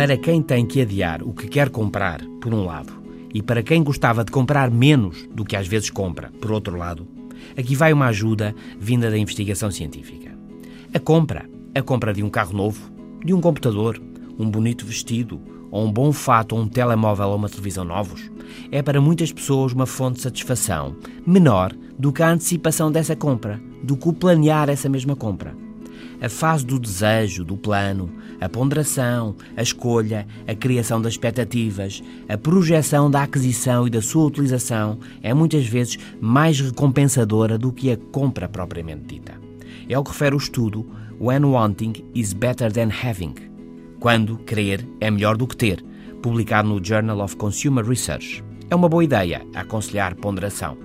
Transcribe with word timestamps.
Para 0.00 0.16
quem 0.16 0.40
tem 0.40 0.64
que 0.64 0.80
adiar 0.80 1.22
o 1.22 1.34
que 1.34 1.46
quer 1.46 1.68
comprar, 1.68 2.24
por 2.40 2.54
um 2.54 2.64
lado, 2.64 2.90
e 3.34 3.42
para 3.42 3.62
quem 3.62 3.82
gostava 3.82 4.24
de 4.24 4.32
comprar 4.32 4.70
menos 4.70 5.28
do 5.30 5.44
que 5.44 5.54
às 5.54 5.68
vezes 5.68 5.90
compra, 5.90 6.32
por 6.40 6.50
outro 6.52 6.74
lado, 6.74 7.06
aqui 7.54 7.76
vai 7.76 7.92
uma 7.92 8.06
ajuda 8.06 8.54
vinda 8.78 9.10
da 9.10 9.18
investigação 9.18 9.70
científica. 9.70 10.34
A 10.94 10.98
compra, 10.98 11.44
a 11.74 11.82
compra 11.82 12.14
de 12.14 12.22
um 12.22 12.30
carro 12.30 12.56
novo, 12.56 12.90
de 13.22 13.34
um 13.34 13.42
computador, 13.42 14.00
um 14.38 14.50
bonito 14.50 14.86
vestido, 14.86 15.38
ou 15.70 15.84
um 15.84 15.92
bom 15.92 16.12
fato, 16.12 16.56
ou 16.56 16.62
um 16.62 16.66
telemóvel 16.66 17.28
ou 17.28 17.36
uma 17.36 17.50
televisão 17.50 17.84
novos, 17.84 18.22
é 18.72 18.80
para 18.80 19.02
muitas 19.02 19.30
pessoas 19.30 19.74
uma 19.74 19.84
fonte 19.84 20.16
de 20.16 20.22
satisfação 20.22 20.96
menor 21.26 21.74
do 21.98 22.10
que 22.10 22.22
a 22.22 22.30
antecipação 22.30 22.90
dessa 22.90 23.14
compra, 23.14 23.60
do 23.82 23.98
que 23.98 24.08
o 24.08 24.14
planear 24.14 24.70
essa 24.70 24.88
mesma 24.88 25.14
compra. 25.14 25.54
A 26.22 26.28
fase 26.28 26.66
do 26.66 26.78
desejo, 26.78 27.44
do 27.44 27.56
plano, 27.56 28.10
a 28.40 28.48
ponderação, 28.48 29.34
a 29.56 29.62
escolha, 29.62 30.26
a 30.46 30.54
criação 30.54 31.00
das 31.00 31.14
expectativas, 31.14 32.02
a 32.28 32.36
projeção 32.36 33.10
da 33.10 33.22
aquisição 33.22 33.86
e 33.86 33.90
da 33.90 34.02
sua 34.02 34.26
utilização 34.26 34.98
é 35.22 35.32
muitas 35.32 35.66
vezes 35.66 35.98
mais 36.20 36.60
recompensadora 36.60 37.56
do 37.56 37.72
que 37.72 37.90
a 37.90 37.96
compra 37.96 38.46
propriamente 38.48 39.14
dita. 39.14 39.32
É 39.88 39.98
o 39.98 40.04
que 40.04 40.10
refere 40.10 40.34
o 40.34 40.38
estudo 40.38 40.86
When 41.18 41.44
Wanting 41.44 41.94
is 42.14 42.34
Better 42.34 42.70
Than 42.70 42.90
Having. 43.02 43.34
Quando 43.98 44.36
querer 44.38 44.86
é 45.00 45.10
melhor 45.10 45.36
do 45.36 45.46
que 45.46 45.56
ter, 45.56 45.82
publicado 46.22 46.68
no 46.68 46.84
Journal 46.84 47.20
of 47.20 47.36
Consumer 47.36 47.84
Research. 47.84 48.44
É 48.68 48.74
uma 48.74 48.88
boa 48.88 49.04
ideia 49.04 49.42
aconselhar 49.54 50.14
ponderação. 50.14 50.76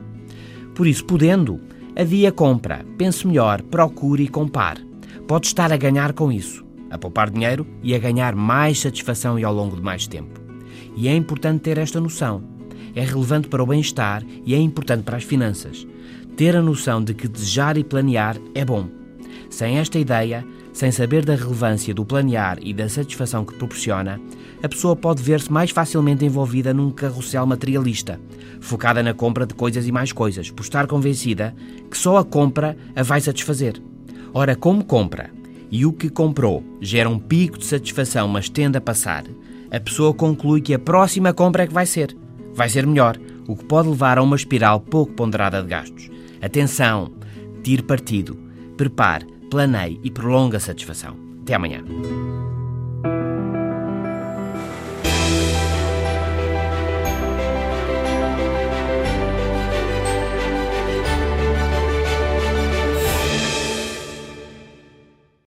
Por 0.73 0.87
isso, 0.87 1.05
podendo, 1.05 1.59
adie 1.95 2.25
a 2.25 2.31
compra, 2.31 2.85
pense 2.97 3.27
melhor, 3.27 3.61
procure 3.61 4.23
e 4.23 4.27
compare. 4.27 4.94
Pode 5.27 5.47
estar 5.47 5.71
a 5.71 5.77
ganhar 5.77 6.13
com 6.13 6.31
isso, 6.31 6.65
a 6.89 6.97
poupar 6.97 7.29
dinheiro 7.29 7.65
e 7.81 7.95
a 7.95 7.99
ganhar 7.99 8.35
mais 8.35 8.79
satisfação 8.79 9.39
e 9.39 9.43
ao 9.43 9.53
longo 9.53 9.75
de 9.75 9.81
mais 9.81 10.07
tempo. 10.07 10.39
E 10.95 11.07
é 11.07 11.15
importante 11.15 11.61
ter 11.61 11.77
esta 11.77 11.99
noção. 11.99 12.43
É 12.95 13.03
relevante 13.03 13.47
para 13.47 13.63
o 13.63 13.65
bem-estar 13.65 14.23
e 14.45 14.53
é 14.53 14.57
importante 14.57 15.03
para 15.03 15.17
as 15.17 15.23
finanças. 15.23 15.85
Ter 16.37 16.55
a 16.55 16.61
noção 16.61 17.03
de 17.03 17.13
que 17.13 17.27
desejar 17.27 17.77
e 17.77 17.83
planear 17.83 18.37
é 18.53 18.63
bom. 18.63 18.87
Sem 19.49 19.77
esta 19.77 19.99
ideia, 19.99 20.45
sem 20.73 20.91
saber 20.91 21.23
da 21.23 21.35
relevância 21.35 21.93
do 21.93 22.05
planear 22.05 22.57
e 22.61 22.73
da 22.73 22.89
satisfação 22.89 23.45
que 23.45 23.53
proporciona, 23.55 24.19
a 24.61 24.67
pessoa 24.67 24.95
pode 24.95 25.21
ver-se 25.21 25.51
mais 25.51 25.71
facilmente 25.71 26.25
envolvida 26.25 26.73
num 26.73 26.91
carrossel 26.91 27.45
materialista, 27.45 28.19
focada 28.59 29.01
na 29.01 29.13
compra 29.13 29.45
de 29.45 29.53
coisas 29.53 29.87
e 29.87 29.91
mais 29.91 30.11
coisas, 30.11 30.49
por 30.51 30.63
estar 30.63 30.87
convencida 30.87 31.55
que 31.89 31.97
só 31.97 32.17
a 32.17 32.25
compra 32.25 32.77
a 32.95 33.03
vai 33.03 33.21
satisfazer. 33.21 33.81
Ora, 34.37 34.53
como 34.53 34.83
compra 34.83 35.31
e 35.71 35.85
o 35.85 35.93
que 35.93 36.09
comprou 36.09 36.61
gera 36.81 37.09
um 37.09 37.17
pico 37.17 37.57
de 37.57 37.63
satisfação, 37.63 38.27
mas 38.27 38.49
tende 38.49 38.77
a 38.77 38.81
passar, 38.81 39.23
a 39.71 39.79
pessoa 39.79 40.13
conclui 40.13 40.59
que 40.59 40.73
a 40.73 40.79
próxima 40.79 41.33
compra 41.33 41.63
é 41.63 41.67
que 41.67 41.73
vai 41.73 41.85
ser. 41.85 42.13
Vai 42.53 42.67
ser 42.67 42.85
melhor, 42.85 43.17
o 43.47 43.55
que 43.55 43.63
pode 43.63 43.87
levar 43.87 44.17
a 44.17 44.21
uma 44.21 44.35
espiral 44.35 44.81
pouco 44.81 45.13
ponderada 45.13 45.61
de 45.61 45.69
gastos. 45.69 46.09
Atenção, 46.41 47.13
tire 47.63 47.81
partido, 47.81 48.37
prepare 48.75 49.25
planeie 49.49 50.01
e 50.03 50.11
prolongue 50.11 50.57
a 50.57 50.59
satisfação. 50.59 51.15
Até 51.41 51.53
amanhã. 51.53 51.81